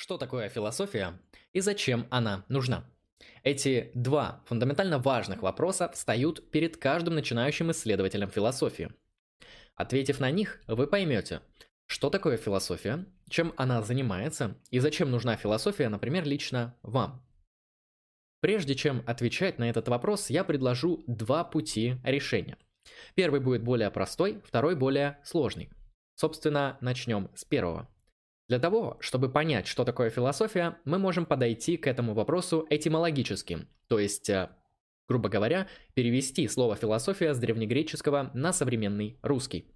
[0.00, 1.20] Что такое философия
[1.52, 2.86] и зачем она нужна?
[3.42, 8.90] Эти два фундаментально важных вопроса встают перед каждым начинающим исследователем философии.
[9.74, 11.42] Ответив на них, вы поймете,
[11.84, 17.22] что такое философия, чем она занимается и зачем нужна философия, например, лично вам.
[18.40, 22.56] Прежде чем отвечать на этот вопрос, я предложу два пути решения.
[23.14, 25.68] Первый будет более простой, второй более сложный.
[26.14, 27.86] Собственно, начнем с первого.
[28.50, 34.00] Для того, чтобы понять, что такое философия, мы можем подойти к этому вопросу этимологически, то
[34.00, 34.50] есть, э,
[35.08, 39.72] грубо говоря, перевести слово философия с древнегреческого на современный русский.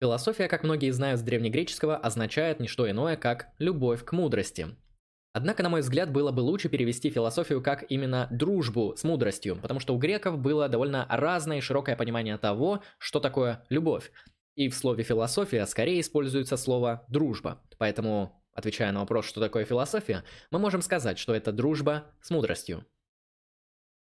[0.00, 4.76] Философия, как многие знают с древнегреческого, означает не что иное, как любовь к мудрости.
[5.32, 9.80] Однако, на мой взгляд, было бы лучше перевести философию как именно дружбу с мудростью, потому
[9.80, 14.12] что у греков было довольно разное и широкое понимание того, что такое любовь.
[14.54, 17.62] И в слове философия скорее используется слово дружба.
[17.78, 22.86] Поэтому, отвечая на вопрос, что такое философия, мы можем сказать, что это дружба с мудростью.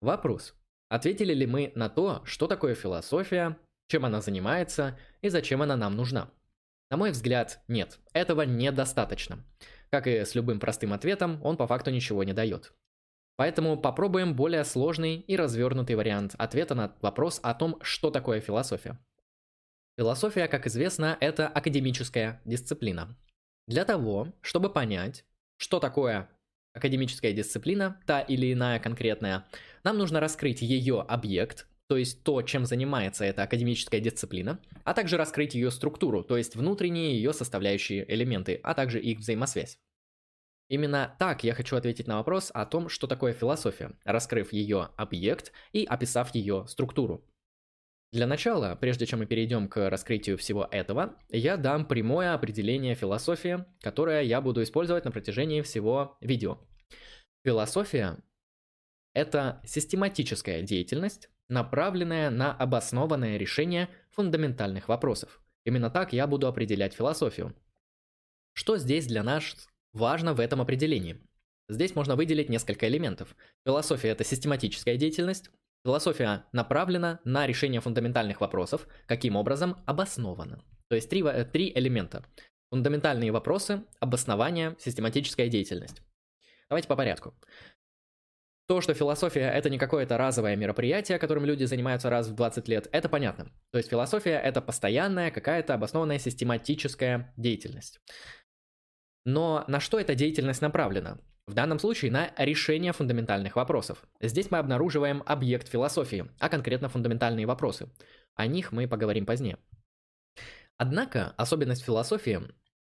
[0.02, 0.56] Вопрос.
[0.90, 3.58] Ответили ли мы на то, что такое философия,
[3.88, 6.32] чем она занимается и зачем она нам нужна?
[6.90, 9.46] На мой взгляд, нет, этого недостаточно.
[9.92, 12.74] Как и с любым простым ответом, он по факту ничего не дает.
[13.38, 19.00] Поэтому попробуем более сложный и развернутый вариант ответа на вопрос о том, что такое философия.
[19.98, 23.18] Философия, как известно, это академическая дисциплина.
[23.68, 25.26] Для того, чтобы понять,
[25.58, 26.30] что такое
[26.74, 29.46] академическая дисциплина, та или иная конкретная,
[29.84, 35.18] нам нужно раскрыть ее объект, то есть то, чем занимается эта академическая дисциплина, а также
[35.18, 39.78] раскрыть ее структуру, то есть внутренние ее составляющие элементы, а также их взаимосвязь.
[40.70, 45.52] Именно так я хочу ответить на вопрос о том, что такое философия, раскрыв ее объект
[45.74, 47.26] и описав ее структуру.
[48.12, 53.64] Для начала, прежде чем мы перейдем к раскрытию всего этого, я дам прямое определение философии,
[53.80, 56.60] которое я буду использовать на протяжении всего видео.
[57.46, 58.18] Философия–
[59.14, 65.42] это систематическая деятельность, направленная на обоснованное решение фундаментальных вопросов.
[65.64, 67.56] Именно так я буду определять философию.
[68.54, 71.26] Что здесь для нас важно в этом определении?
[71.70, 73.38] Здесь можно выделить несколько элементов.
[73.66, 75.50] Философия– это систематическая деятельность,
[75.84, 80.64] Философия направлена на решение фундаментальных вопросов, каким образом обоснована.
[80.90, 82.24] То есть три, э, три элемента.
[82.70, 86.02] Фундаментальные вопросы, обоснование, систематическая деятельность.
[86.70, 87.34] Давайте по порядку.
[88.68, 92.88] То, что философия это не какое-то разовое мероприятие, которым люди занимаются раз в 20 лет,
[92.92, 93.52] это понятно.
[93.72, 98.00] То есть философия это постоянная какая-то обоснованная систематическая деятельность.
[99.26, 101.20] Но на что эта деятельность направлена?
[101.52, 104.06] В данном случае на решение фундаментальных вопросов.
[104.22, 107.90] Здесь мы обнаруживаем объект философии, а конкретно фундаментальные вопросы.
[108.36, 109.58] О них мы поговорим позднее.
[110.78, 112.40] Однако особенность философии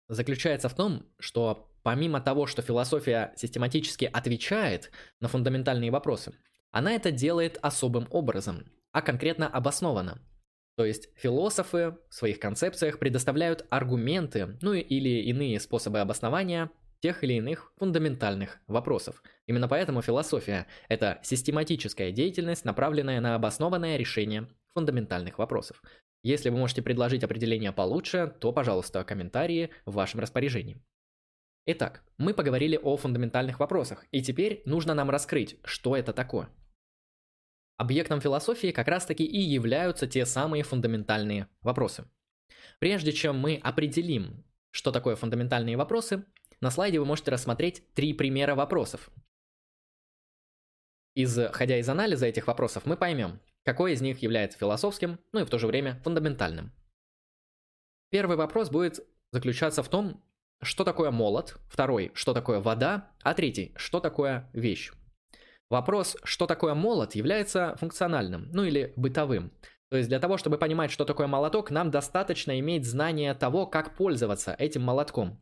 [0.07, 6.35] заключается в том, что помимо того, что философия систематически отвечает на фундаментальные вопросы,
[6.69, 10.21] она это делает особым образом, а конкретно обоснованно.
[10.75, 16.69] То есть философы в своих концепциях предоставляют аргументы, ну или иные способы обоснования
[17.01, 19.23] тех или иных фундаментальных вопросов.
[19.47, 25.81] Именно поэтому философия– это систематическая деятельность, направленная на обоснованное решение фундаментальных вопросов.
[26.23, 30.83] Если вы можете предложить определение получше, то, пожалуйста, комментарии в вашем распоряжении.
[31.65, 36.49] Итак, мы поговорили о фундаментальных вопросах, и теперь нужно нам раскрыть, что это такое.
[37.77, 42.05] Объектом философии как раз таки и являются те самые фундаментальные вопросы.
[42.79, 46.25] Прежде чем мы определим, что такое фундаментальные вопросы,
[46.61, 49.09] на слайде вы можете рассмотреть три примера вопросов.
[51.15, 55.49] Исходя из анализа этих вопросов, мы поймем, какой из них является философским, ну и в
[55.49, 56.71] то же время фундаментальным.
[58.09, 58.99] Первый вопрос будет
[59.31, 60.23] заключаться в том,
[60.61, 64.91] что такое молот, второй, что такое вода, а третий, что такое вещь.
[65.69, 69.51] Вопрос, что такое молот, является функциональным, ну или бытовым.
[69.89, 73.95] То есть для того, чтобы понимать, что такое молоток, нам достаточно иметь знание того, как
[73.95, 75.41] пользоваться этим молотком.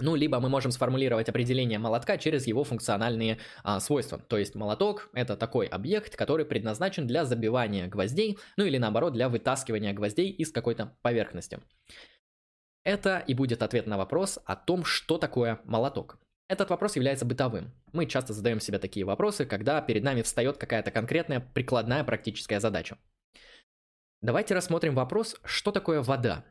[0.00, 4.18] Ну, либо мы можем сформулировать определение молотка через его функциональные а, свойства.
[4.18, 9.28] То есть молоток это такой объект, который предназначен для забивания гвоздей, ну или наоборот для
[9.28, 11.60] вытаскивания гвоздей из какой-то поверхности.
[12.84, 16.18] Это и будет ответ на вопрос о том, что такое молоток.
[16.48, 17.72] Этот вопрос является бытовым.
[17.92, 22.96] Мы часто задаем себе такие вопросы, когда перед нами встает какая-то конкретная прикладная практическая задача.
[24.22, 26.44] Давайте рассмотрим вопрос, что такое вода.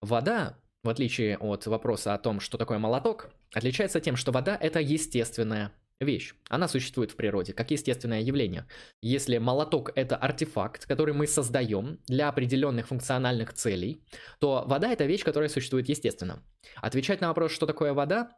[0.00, 4.80] Вода в отличие от вопроса о том, что такое молоток, отличается тем, что вода– это
[4.80, 6.34] естественная вещь.
[6.48, 8.66] Она существует в природе как естественное явление.
[9.02, 14.02] Если молоток– это артефакт, который мы создаем для определенных функциональных целей,
[14.38, 16.42] то вода– это вещь, которая существует естественно.
[16.76, 18.32] Отвечать на вопрос, что такое вода,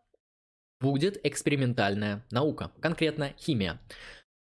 [0.81, 3.81] будет экспериментальная наука, конкретно химия.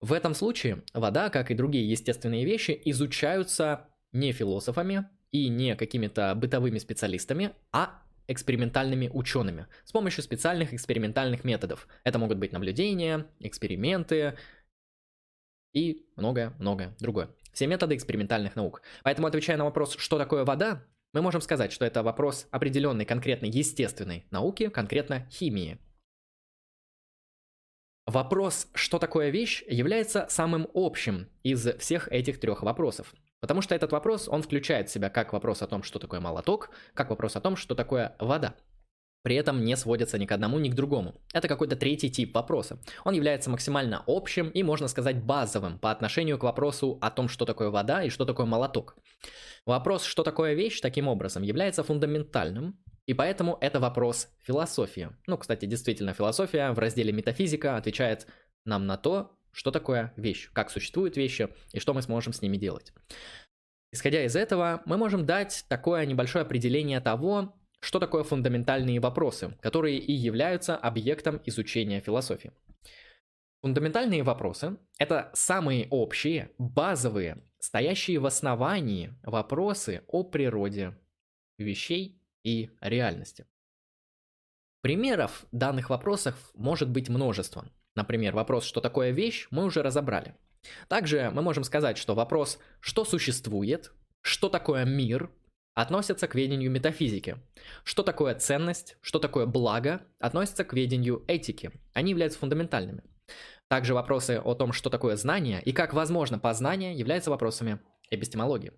[0.00, 6.34] В этом случае вода, как и другие естественные вещи, изучаются не философами и не какими-то
[6.34, 11.88] бытовыми специалистами, а экспериментальными учеными с помощью специальных экспериментальных методов.
[12.04, 14.36] Это могут быть наблюдения, эксперименты
[15.72, 17.30] и многое-многое другое.
[17.52, 18.82] Все методы экспериментальных наук.
[19.02, 23.48] Поэтому, отвечая на вопрос, что такое вода, мы можем сказать, что это вопрос определенной конкретной
[23.48, 25.78] естественной науки, конкретно химии.
[28.06, 33.14] Вопрос, что такое вещь, является самым общим из всех этих трех вопросов.
[33.40, 36.70] Потому что этот вопрос, он включает в себя как вопрос о том, что такое молоток,
[36.94, 38.54] как вопрос о том, что такое вода.
[39.22, 41.20] При этом не сводится ни к одному, ни к другому.
[41.34, 42.80] Это какой-то третий тип вопроса.
[43.04, 47.44] Он является максимально общим и, можно сказать, базовым по отношению к вопросу о том, что
[47.44, 48.96] такое вода и что такое молоток.
[49.66, 55.10] Вопрос, что такое вещь, таким образом, является фундаментальным, и поэтому это вопрос философии.
[55.26, 58.26] Ну, кстати, действительно, философия в разделе метафизика отвечает
[58.64, 62.56] нам на то, что такое вещь, как существуют вещи и что мы сможем с ними
[62.56, 62.92] делать.
[63.90, 69.98] Исходя из этого, мы можем дать такое небольшое определение того, что такое фундаментальные вопросы, которые
[69.98, 72.52] и являются объектом изучения философии.
[73.62, 80.96] Фундаментальные вопросы– это самые общие, базовые, стоящие в основании вопросы о природе
[81.56, 83.46] вещей и реальности.
[84.80, 87.68] Примеров данных вопросов может быть множество.
[87.98, 90.36] Например, вопрос, что такое вещь, мы уже разобрали.
[90.86, 93.90] Также мы можем сказать, что вопрос, что существует,
[94.20, 95.32] что такое мир,
[95.74, 97.38] относится к ведению метафизики.
[97.82, 101.72] Что такое ценность, что такое благо, относится к ведению этики.
[101.92, 103.02] Они являются фундаментальными.
[103.68, 107.80] Также вопросы о том, что такое знание и как возможно познание, являются вопросами
[108.10, 108.74] эпистемологии.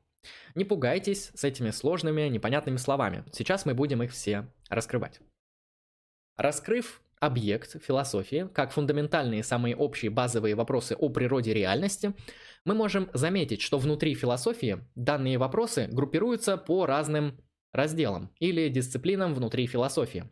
[0.55, 3.25] Не пугайтесь с этими сложными, непонятными словами.
[3.33, 5.21] Сейчас мы будем их все раскрывать.
[6.39, 12.15] Раскрыв объект философии, как фундаментальные самые общие базовые вопросы о природе реальности,
[12.65, 17.39] мы можем заметить, что внутри философии данные вопросы группируются по разным
[17.73, 20.29] разделам или дисциплинам внутри философии.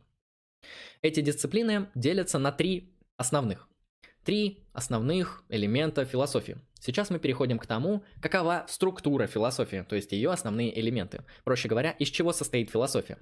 [1.02, 3.68] Эти дисциплины делятся на три основных.
[4.24, 6.58] Три основных элемента философии.
[6.80, 11.24] Сейчас мы переходим к тому, какова структура философии, то есть ее основные элементы.
[11.44, 13.18] Проще говоря, из чего состоит философия.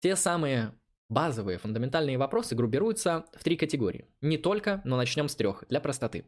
[0.00, 0.72] Те самые
[1.10, 4.06] Базовые фундаментальные вопросы группируются в три категории.
[4.20, 6.24] Не только, но начнем с трех, для простоты.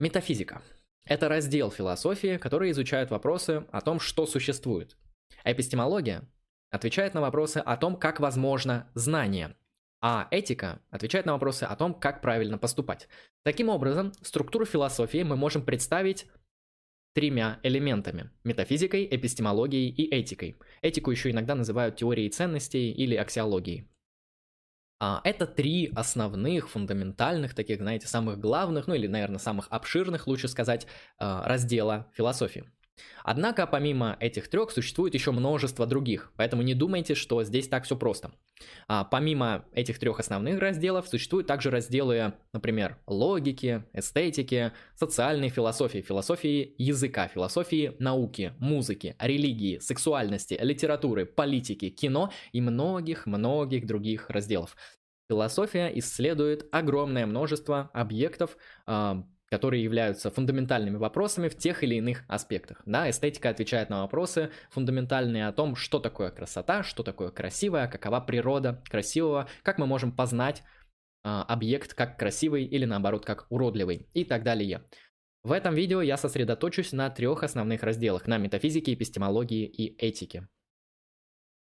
[0.00, 0.62] Метафизика.
[1.04, 4.96] Это раздел философии, который изучает вопросы о том, что существует.
[5.44, 6.26] Эпистемология
[6.70, 9.54] отвечает на вопросы о том, как возможно знание,
[10.00, 13.08] а этика отвечает на вопросы о том, как правильно поступать.
[13.42, 16.26] Таким образом, структуру философии мы можем представить
[17.18, 20.56] тремя элементами– метафизикой, эпистемологией и этикой.
[20.82, 23.90] Этику еще иногда называют теорией ценностей или аксиологией.
[25.00, 30.46] А, это три основных, фундаментальных, таких, знаете, самых главных, ну или, наверное, самых обширных, лучше
[30.46, 30.86] сказать,
[31.18, 32.70] а, раздела философии.
[33.24, 37.96] Однако, помимо этих трех, существует еще множество других, поэтому не думайте, что здесь так все
[37.96, 38.32] просто.
[38.88, 46.74] А, помимо этих трех основных разделов, существуют также разделы, например, логики, эстетики, социальной философии, философии
[46.78, 54.76] языка, философии науки, музыки, религии, сексуальности, литературы, политики, кино и многих-многих других разделов.
[55.28, 62.82] Философия исследует огромное множество объектов, а, которые являются фундаментальными вопросами в тех или иных аспектах.
[62.84, 68.20] Да, эстетика отвечает на вопросы фундаментальные о том, что такое красота, что такое красивое, какова
[68.20, 70.62] природа красивого, как мы можем познать
[71.24, 74.84] э, объект как красивый или наоборот как уродливый и так далее.
[75.44, 80.48] В этом видео я сосредоточусь на трех основных разделах, на метафизике, эпистемологии и этике.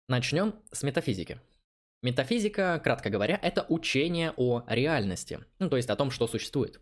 [0.10, 1.40] Начнем с метафизики.
[2.04, 6.82] Метафизика, кратко говоря, это учение о реальности, ну, то есть о том, что существует.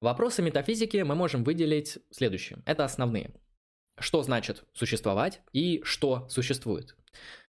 [0.00, 2.58] Вопросы метафизики мы можем выделить следующие.
[2.66, 3.30] Это основные.
[3.98, 6.94] Что значит существовать и что существует?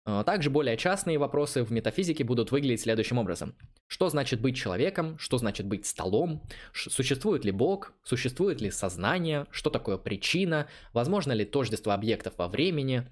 [0.05, 3.55] А, также более частные вопросы в метафизике будут выглядеть следующим образом.
[3.87, 5.17] Что значит быть человеком?
[5.17, 6.43] Что значит быть столом?
[6.73, 7.93] Существует ли Бог?
[8.03, 9.47] Существует ли сознание?
[9.51, 10.67] Что такое причина?
[10.91, 13.07] Возможно ли тождество объектов во времени?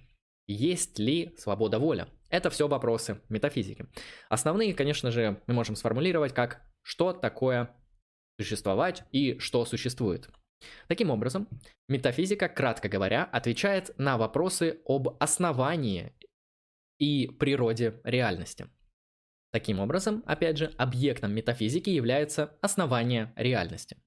[0.47, 2.09] Есть ли свобода воля?
[2.29, 3.85] Это все вопросы метафизики.
[4.27, 7.73] Основные, конечно же, мы можем сформулировать как «что такое
[8.41, 10.29] существовать и что существует.
[10.87, 11.47] Таким образом,
[11.87, 16.13] метафизика, кратко говоря, отвечает на вопросы об основании
[16.99, 18.67] и природе реальности.
[19.51, 23.97] Таким образом, опять же, объектом метафизики является основание реальности.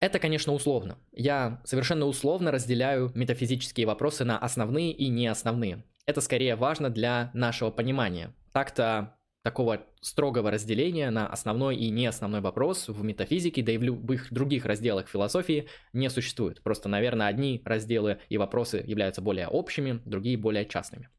[0.00, 0.98] Это, конечно, условно.
[1.12, 5.84] Я совершенно условно разделяю метафизические вопросы на основные и неосновные.
[6.06, 8.32] это скорее важно для нашего понимания.
[8.52, 9.15] Так-то
[9.46, 14.32] такого строгого разделения на основной и не основной вопрос в метафизике, да и в любых
[14.32, 16.60] других разделах философии не существует.
[16.64, 21.10] Просто, наверное, одни разделы и вопросы являются более общими, другие более частными.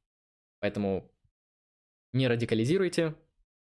[0.60, 1.10] Поэтому
[2.12, 3.15] не радикализируйте,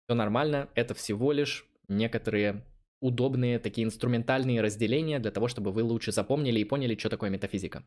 [0.05, 2.65] все нормально, это всего лишь некоторые
[2.99, 7.85] удобные такие инструментальные разделения для того, чтобы вы лучше запомнили и поняли, что такое метафизика.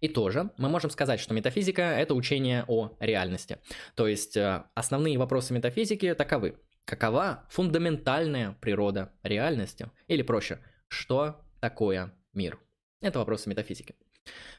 [0.00, 3.58] И тоже мы можем сказать, что метафизика– это учение о реальности.
[3.94, 6.56] То есть э, основные вопросы метафизики таковы.
[6.84, 9.90] Какова фундаментальная природа реальности?
[10.06, 10.58] Или проще,
[10.88, 12.58] что такое мир?
[13.00, 13.94] Это вопросы метафизики.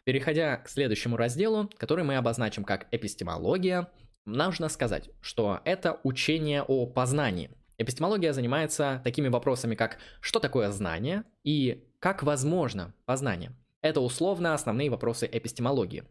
[0.03, 3.89] Переходя к следующему разделу, который мы обозначим как эпистемология,
[4.25, 7.51] нужно сказать, что это учение о познании.
[7.77, 13.51] Эпистемология занимается такими вопросами, как что такое знание и как возможно познание.
[13.81, 16.03] Это условно основные вопросы эпистемологии.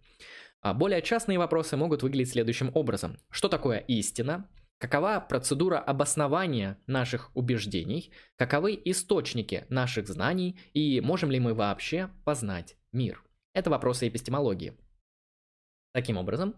[0.61, 3.19] А более частные вопросы могут выглядеть следующим образом.
[3.31, 4.49] Что такое истина?
[4.79, 8.13] Какова процедура обоснования наших убеждений?
[8.37, 10.59] Каковы источники наших знаний?
[10.73, 13.23] И можем ли мы вообще познать мир?
[13.55, 14.77] Это вопросы эпистемологии.
[15.93, 16.55] Таким образом,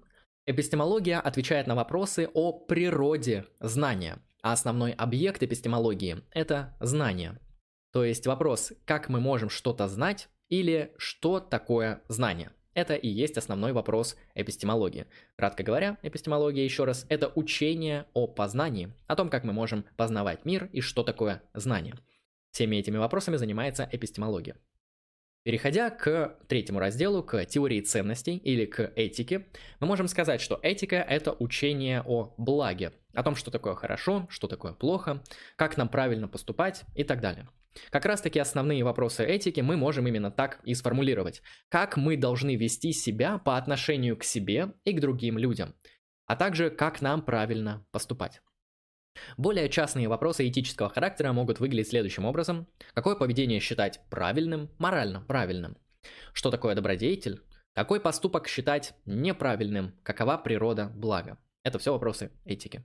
[0.46, 7.38] эпистемология отвечает на вопросы о природе знания, а основной объект эпистемологии– это знание.
[7.92, 12.50] То есть вопрос, как мы можем что-то знать, или что такое знание.
[12.74, 15.06] Это и есть основной вопрос эпистемологии.
[15.36, 20.44] Кратко говоря, эпистемология, еще раз, это учение о познании, о том, как мы можем познавать
[20.44, 21.94] мир и что такое знание.
[22.52, 24.56] Всеми этими вопросами занимается эпистемология.
[25.42, 29.46] Переходя к третьему разделу, к теории ценностей или к этике,
[29.80, 34.48] мы можем сказать, что этика– это учение о благе, о том, что такое хорошо, что
[34.48, 35.22] такое плохо,
[35.56, 37.48] как нам правильно поступать и так далее.
[37.90, 41.42] Как раз таки основные вопросы этики мы можем именно так и сформулировать.
[41.68, 45.74] Как мы должны вести себя по отношению к себе и к другим людям,
[46.26, 48.40] а также как нам правильно поступать.
[49.36, 52.68] Более частные вопросы этического характера могут выглядеть следующим образом.
[52.94, 55.76] Какое поведение считать правильным, морально правильным?
[56.32, 57.42] Что такое добродетель?
[57.74, 59.94] Какой поступок считать неправильным?
[60.02, 61.38] Какова природа блага?
[61.62, 62.82] Это все вопросы этики.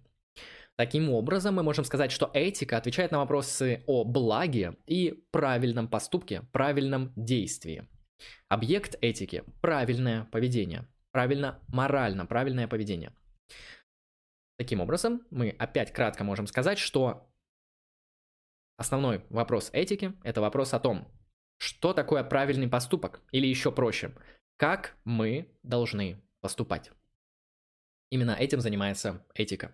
[0.77, 6.41] Таким образом, мы можем сказать, что этика отвечает на вопросы о благе и правильном поступке,
[6.51, 7.87] правильном действии.
[8.49, 13.13] Объект этики– правильное поведение, правильно, морально правильное поведение.
[14.57, 17.29] Таким образом, мы опять кратко можем сказать, что
[18.77, 21.07] основной вопрос этики– это вопрос о том,
[21.57, 24.13] что такое правильный поступок, или еще проще,
[24.57, 26.91] как мы должны поступать.
[28.11, 29.73] Именно этим занимается этика.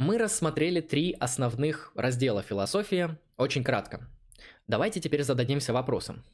[0.00, 4.08] Мы рассмотрели три основных раздела философии очень кратко.
[4.66, 6.24] Давайте теперь зададимся вопросом.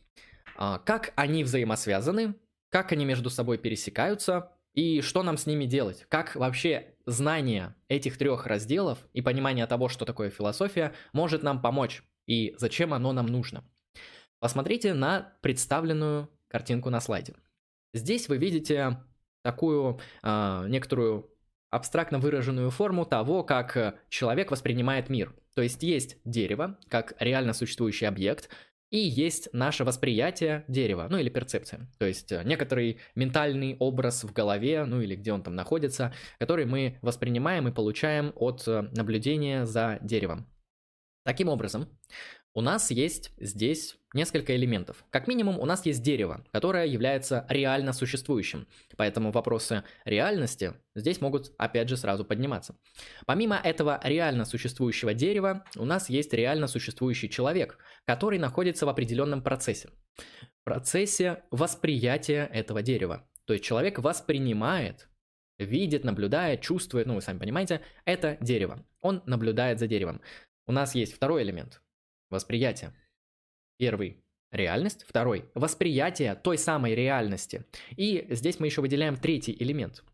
[0.56, 2.36] А, как они взаимосвязаны,
[2.70, 6.06] как они между собой пересекаются и что нам с ними делать?
[6.08, 12.04] Как вообще знание этих трех разделов и понимание того, что такое философия, может нам помочь
[12.28, 13.64] и зачем оно нам нужно?
[14.38, 17.34] Посмотрите на представленную картинку на слайде.
[17.92, 19.02] Здесь вы видите
[19.42, 21.35] такую э, некоторую
[21.76, 25.34] абстрактно выраженную форму того, как э, человек воспринимает мир.
[25.54, 28.50] То есть есть дерево, как реально существующий объект,
[28.90, 31.90] и есть наше восприятие дерева, ну или перцепция.
[31.98, 36.66] То есть э, некоторый ментальный образ в голове, ну или где он там находится, который
[36.66, 40.46] мы воспринимаем и получаем от э, наблюдения за деревом.
[41.24, 41.88] Таким образом,
[42.56, 45.04] у нас есть здесь несколько элементов.
[45.10, 48.66] Как минимум, у нас есть дерево, которое является реально существующим.
[48.96, 52.78] Поэтому вопросы реальности здесь могут опять же сразу подниматься.
[53.26, 59.42] Помимо этого реально существующего дерева, у нас есть реально существующий человек, который находится в определенном
[59.42, 59.90] процессе.
[60.64, 63.28] Процессе восприятия этого дерева.
[63.44, 65.10] То есть человек воспринимает
[65.58, 68.82] видит, наблюдает, чувствует, ну вы сами понимаете, это дерево.
[69.02, 70.22] Он наблюдает за деревом.
[70.66, 71.82] У нас есть второй элемент
[72.36, 72.92] Восприятие.
[73.78, 75.04] Первый– реальность.
[75.08, 77.64] Второй– восприятие той самой реальности.
[77.96, 80.04] И здесь мы еще выделяем третий элемент.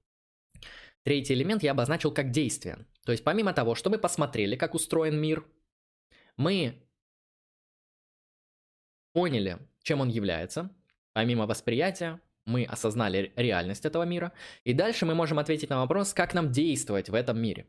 [1.02, 2.86] Третий элемент я обозначил как действие.
[3.04, 5.44] То есть помимо того, что мы посмотрели, как устроен мир,
[6.36, 6.80] мы
[9.12, 10.70] поняли, чем он является.
[11.14, 14.32] Помимо восприятия, мы осознали реальность этого мира.
[14.62, 17.66] И дальше мы можем ответить на вопрос, как нам действовать в этом мире.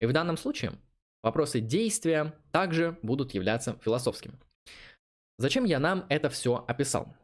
[0.00, 0.72] И в данном случае
[1.22, 4.38] Вопросы действия также будут являться философскими.
[5.38, 7.14] Зачем я нам это все описал?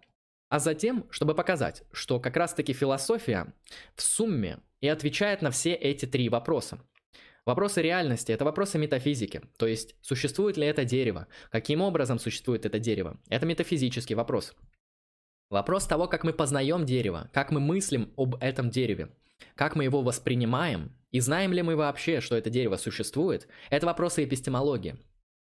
[0.48, 3.54] А затем, чтобы показать, что как раз-таки философия
[3.94, 6.78] в сумме и отвечает на все эти три вопроса.
[7.46, 12.78] Вопросы реальности– это вопросы метафизики, то есть существует ли это дерево, каким образом существует это
[12.78, 13.18] дерево.
[13.30, 14.54] Это метафизический вопрос.
[15.52, 19.10] Вопрос того, как мы познаем дерево, как мы мыслим об этом дереве,
[19.54, 24.24] как мы его воспринимаем, и знаем ли мы вообще, что это дерево существует, это вопросы
[24.24, 24.96] эпистемологии.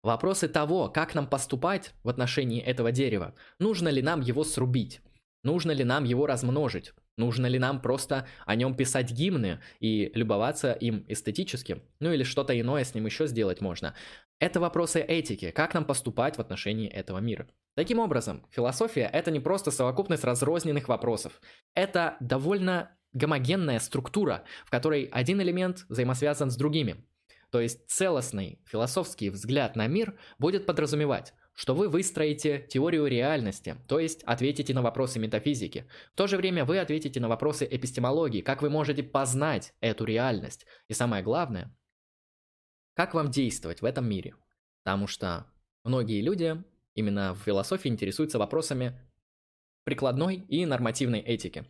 [0.03, 3.35] Вопросы того, как нам поступать в отношении этого дерева.
[3.59, 5.03] Нужно ли нам его срубить?
[5.45, 6.95] Нужно ли нам его размножить?
[7.19, 11.83] Нужно ли нам просто о нем писать гимны и любоваться им эстетически?
[12.01, 13.95] Ну или что-то иное с ним еще сделать можно.
[14.43, 17.47] Это вопросы этики, как нам поступать в отношении этого мира.
[17.77, 21.41] Таким образом, философия– это не просто совокупность разрозненных вопросов.
[21.75, 27.07] Это довольно гомогенная структура, в которой один элемент взаимосвязан с другими.
[27.53, 34.01] То есть целостный философский взгляд на мир будет подразумевать, что вы выстроите теорию реальности, то
[34.01, 35.87] есть ответите на вопросы метафизики.
[36.15, 40.67] В то же время вы ответите на вопросы эпистемологии, как вы можете познать эту реальность.
[40.89, 41.73] И самое главное,
[42.95, 44.35] как вам действовать в этом мире.
[44.85, 45.47] Потому что
[45.85, 46.63] многие люди
[46.95, 48.99] именно в философии интересуются вопросами
[49.85, 51.65] прикладной и нормативной этики.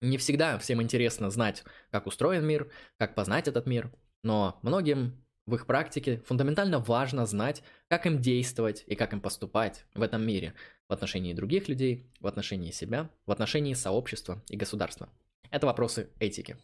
[0.00, 3.92] Не всегда всем интересно знать, как устроен мир, как познать этот мир–
[4.24, 9.84] но многим в их практике фундаментально важно знать, как им действовать и как им поступать
[9.94, 10.54] в этом мире
[10.88, 15.10] в отношении других людей, в отношении себя, в отношении сообщества и государства.
[15.50, 16.56] Это вопросы этики.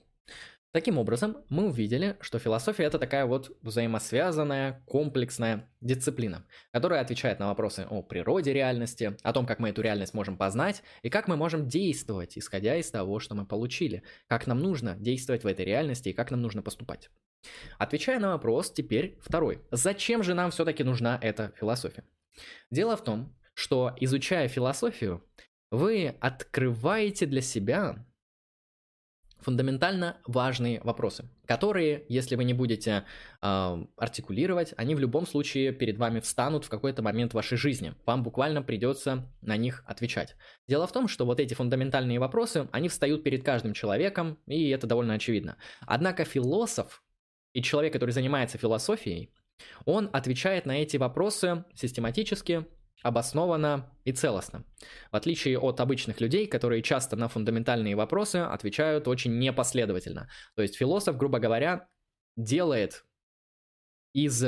[0.73, 7.49] Таким образом, мы увидели, что философия это такая вот взаимосвязанная, комплексная дисциплина, которая отвечает на
[7.49, 11.37] вопросы о природе реальности, о том, как мы эту реальность можем познать и как мы
[11.37, 16.11] можем действовать, исходя из того, что мы получили, как нам нужно действовать в этой реальности
[16.11, 17.11] и как нам нужно поступать.
[17.79, 19.63] Отвечая на вопрос, теперь второй.
[19.73, 22.05] Зачем же нам все-таки нужна эта философия?
[22.71, 25.25] Дело в том, что изучая философию,
[25.73, 28.07] вы открываете для себя
[29.41, 33.05] фундаментально важные вопросы, которые, если вы не будете
[33.43, 37.95] э, артикулировать, они в любом случае перед вами встанут в какой-то момент вашей жизни.
[38.07, 40.37] Вам буквально придется на них отвечать.
[40.69, 44.87] Дело в том, что вот эти фундаментальные вопросы, они встают перед каждым человеком, и это
[44.87, 45.57] довольно очевидно.
[45.81, 47.03] Однако философ
[47.53, 49.33] и человек, который занимается философией,
[49.85, 52.67] он отвечает на эти вопросы систематически,
[53.03, 54.65] обоснованно и целостно.
[55.11, 60.29] В отличие от обычных людей, которые часто на фундаментальные вопросы отвечают очень непоследовательно.
[60.55, 61.89] То есть философ, грубо говоря,
[62.37, 63.05] делает
[64.13, 64.45] из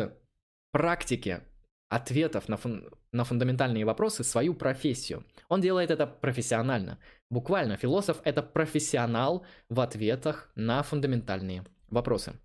[0.72, 1.42] практики
[1.88, 5.26] ответов на, фун- на фундаментальные вопросы свою профессию.
[5.48, 6.98] Он делает это профессионально.
[7.30, 12.38] Буквально, философ– это профессионал в ответах на фундаментальные вопросы.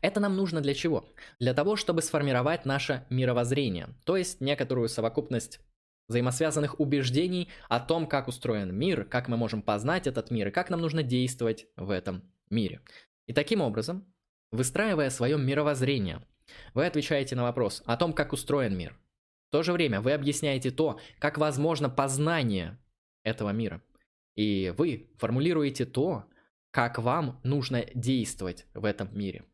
[0.00, 1.08] Это нам нужно для чего?
[1.38, 5.60] Для того, чтобы сформировать наше мировоззрение, то есть некоторую совокупность
[6.08, 10.70] взаимосвязанных убеждений о том, как устроен мир, как мы можем познать этот мир и как
[10.70, 12.80] нам нужно действовать в этом мире.
[13.26, 14.04] И таким образом,
[14.52, 16.22] выстраивая свое мировоззрение,
[16.74, 18.98] вы отвечаете на вопрос о том, как устроен мир.
[19.48, 22.78] В то же время вы объясняете то, как возможно познание
[23.22, 23.82] этого мира.
[24.36, 26.24] И вы формулируете то,
[26.70, 29.44] как вам нужно действовать в этом мире.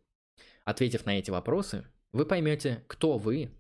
[0.64, 3.50] Ответив на эти вопросы, вы поймете, кто вы,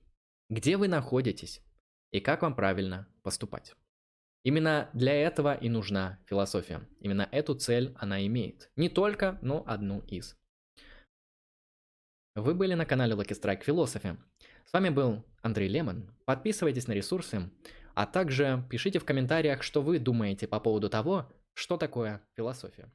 [0.48, 1.62] где вы находитесь
[2.10, 3.74] и как вам правильно поступать.
[4.42, 6.80] Именно для этого и нужна философия.
[7.00, 8.70] Именно эту цель она имеет.
[8.74, 10.36] Не только, но одну из.
[12.34, 14.16] Вы были на канале Lucky Strike Philosophy.
[14.64, 16.14] С вами был Андрей Лемон.
[16.24, 17.50] Подписывайтесь на ресурсы,
[17.94, 22.90] а также пишите в комментариях, что вы думаете по поводу того, что такое философия.